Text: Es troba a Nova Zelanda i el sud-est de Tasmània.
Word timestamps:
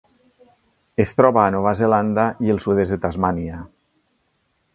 Es 1.03 1.11
troba 1.19 1.43
a 1.43 1.51
Nova 1.55 1.73
Zelanda 1.81 2.25
i 2.47 2.53
el 2.55 2.63
sud-est 2.67 2.97
de 2.97 3.03
Tasmània. 3.05 3.61